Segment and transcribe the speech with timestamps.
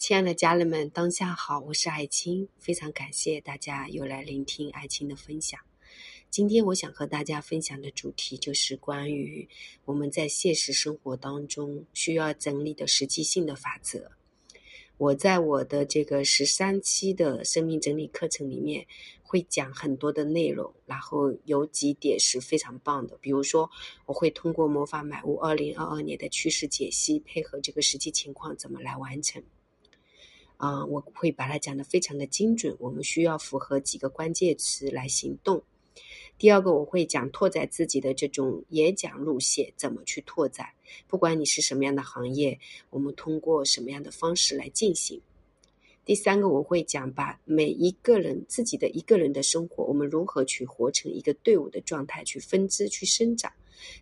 [0.00, 5.60] 亲爱的家人们，当下好，我是爱青，非常感谢大家又来聆听爱青的分享。
[6.30, 9.46] 今天我想和大家分享的主题就是关于
[9.84, 14.10] 我们在现实生活当中需要整理的实际性的法则。
[14.96, 18.86] 我在我的这个十三期的生命整理课程里面
[19.22, 23.70] 会讲很多的内容，然后有几点是非常棒的，比如说
[24.06, 29.42] 我会通过魔法买屋二零二二年的趋势解析，配合这个实际情况怎么来完成。
[30.60, 32.76] 啊，我会把它讲的非常的精准。
[32.78, 35.62] 我们需要符合几个关键词来行动。
[36.36, 40.66] 第二个，我会讲拓展自己的这种演讲路线，怎么去拓展。
[41.08, 42.58] 不管你是什么样的行业，
[42.90, 45.18] 我们通过什么样的方式来进行。
[46.04, 53.50] 第三个，我会讲把每一个人自己的一个人的生活，我们如何去活成一个队伍的状态，去分支去生长，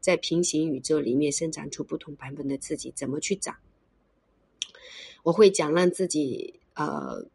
[0.00, 3.54] 在平行宇宙里面生长出不同版本的自己，怎么去长。
[5.26, 7.26] 我会讲让自己呃，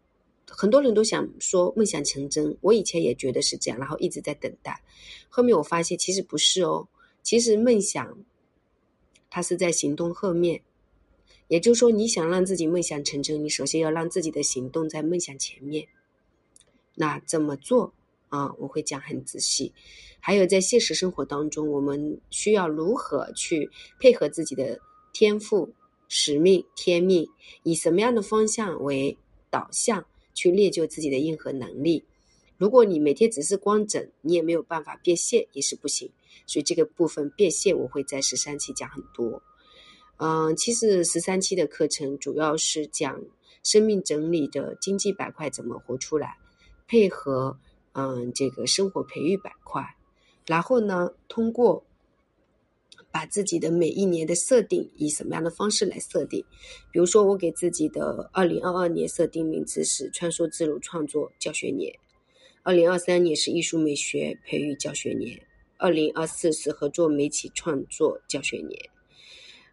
[0.47, 4.81] 很多人都想说梦想成真，我以前也觉得是这样，然后一直在等待。
[5.27, 6.87] 后面我发现其实不是哦，
[7.21, 8.17] 其实梦想
[9.29, 10.61] 它是在行动后面，
[11.49, 15.85] 也就是说你想让自己梦想成真，你首先要让自己的行动在梦想前面。
[16.95, 17.93] 那怎么做
[18.29, 18.53] 啊？
[18.57, 19.73] 我会讲很仔细。
[20.21, 23.69] 还有在现实生活当中，我们需要如何去
[23.99, 24.79] 配合自己的
[25.11, 25.73] 天赋。
[26.13, 27.25] 使命、天命，
[27.63, 29.17] 以什么样的方向为
[29.49, 32.03] 导向去练就自己的硬核能力？
[32.57, 36.11] 如果你每天只是光整，你也没有办法变现，也是不行。
[36.45, 39.41] 所以这个部分变现，我会在十三期讲很多。
[40.17, 43.23] 嗯，其实十三期的课程主要是讲
[43.63, 46.35] 生命整理的经济板块怎么活出来，
[46.89, 47.57] 配合
[47.93, 49.95] 嗯这个生活培育板块，
[50.45, 51.85] 然后呢通过。
[53.11, 56.43] 把自己的每一年的设定以什么样的方式来设定？
[56.91, 61.93] 比如说，我给自己的二零二二年设定名字是“穿梭自如创作教学年”，
[62.63, 65.39] 二零二三年是艺术美学培育教学年，
[65.77, 68.79] 二零二四是合作媒体创作教学年，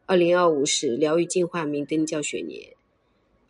[0.07, 2.78] 二零二五是疗愈进化明灯教学年。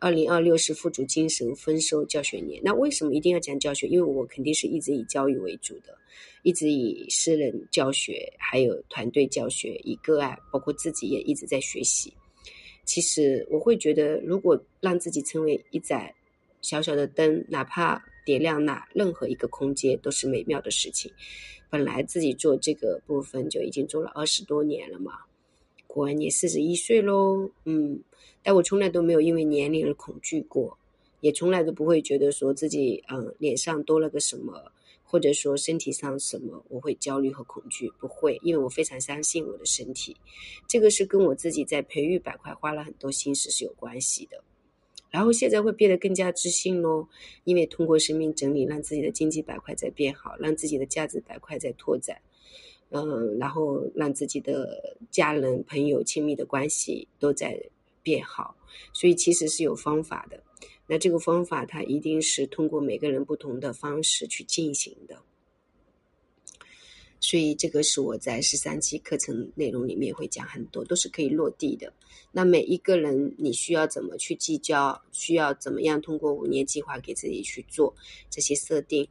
[0.00, 2.60] 二零二六是富足精神丰收教学年。
[2.62, 3.86] 那为什么一定要讲教学？
[3.88, 5.96] 因为我肯定是一直以教育为主的，
[6.42, 12.12] 一直以私人教学，还有团队教学，以个案，包括自己也一直在学习。
[12.84, 16.14] 其实我会觉得，如果让自己成为一盏
[16.62, 21.12] 小小的灯，哪怕点亮那任何一个空间，都是美妙的事情。
[21.70, 25.12] 本来自己做这个部分就已经做了二十多年了嘛，
[25.98, 28.00] 果然也四十一岁喽，嗯。
[28.42, 30.78] 但我从来都没有因为年龄而恐惧过，
[31.20, 34.72] 也从来都不会觉得说自己嗯脸上多了个什么，
[35.02, 40.16] 或者说身体上什么我会焦虑和恐惧，不会，因为我非常相信我的身体，
[40.66, 44.42] 这个是跟我自己在培育板块花了很多心思是有关系的。
[45.10, 47.08] 然后现在会变得更加自信喽，
[47.44, 52.20] 因为通过生命整理，让自己的经济板块在变好，让自己的价值板块在拓展，
[52.90, 57.60] 嗯，然后让自己的家人、朋友、亲密的关系都在。
[58.00, 58.56] 变好，
[58.94, 60.42] 所以其实是有方法的。
[60.86, 65.18] 那这个方法，它一定是通过每个人不同的方式去进行的。
[67.20, 71.92] 所以这个是我在十三期课程内容里面会讲很多，都是可以落地的。
[72.32, 75.02] 那每一个人，你需要怎么去计较？
[75.12, 77.94] 需要怎么样通过五年计划给自己去做
[78.30, 79.06] 这些设定？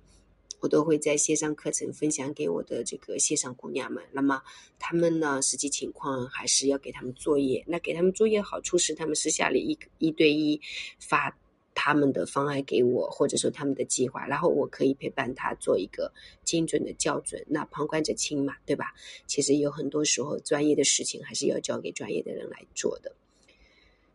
[0.59, 4.03] 我都会在线上课程分享给我的这个线上姑娘们。
[4.11, 4.41] 那么
[4.79, 7.63] 他们呢，实际情况还是要给他们作业。
[7.67, 10.59] 那给他们作业好处是，他们私下里一一对一
[10.99, 11.37] 发
[11.75, 16.11] 他们的方案给我，或者说他们的计划，然后我可以陪伴他做一个
[16.43, 17.45] 精准的校准。
[17.47, 18.95] 那旁观者清嘛，对吧？
[19.27, 23.13] 其实有很多时候专业的事情还是要交给专业的人来做的。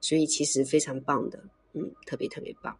[0.01, 2.77] 所以其实非常棒的，嗯，特别特别棒。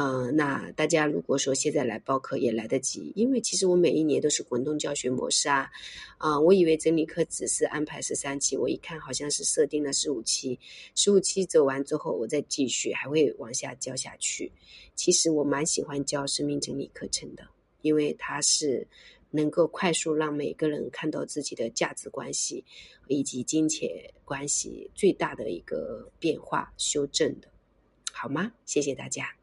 [0.00, 5.68] 嗯，那大家如果说现在来报课也来得及，因为其实我每一年都是滚动教学模式啊。
[6.18, 10.56] 啊，我以为整理课只是安排十三期，我一看好像是设定了十五期，
[10.94, 14.52] 十五期走完之后我再继续，还会往下教下去。
[14.94, 17.42] 其实我蛮喜欢教生命整理课程的，
[17.82, 18.86] 因为它是
[19.32, 22.64] 能够快速让每个人看到自己的价值关系
[23.08, 23.90] 以及金钱
[24.24, 27.48] 关系最大的一个变化修正的，
[28.12, 28.52] 好吗？
[28.64, 29.37] 谢谢大家。